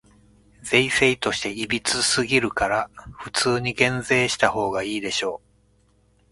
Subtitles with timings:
[0.63, 5.41] 税制として歪すぎるから、普通に減税したほうがいいでしょ。